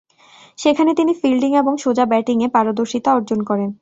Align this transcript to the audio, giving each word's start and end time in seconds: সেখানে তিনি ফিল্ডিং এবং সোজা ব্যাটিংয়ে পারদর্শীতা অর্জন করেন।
সেখানে 0.57 0.91
তিনি 0.93 1.11
ফিল্ডিং 1.13 1.51
এবং 1.55 1.73
সোজা 1.77 2.05
ব্যাটিংয়ে 2.05 2.47
পারদর্শীতা 2.47 3.09
অর্জন 3.13 3.39
করেন। 3.43 3.69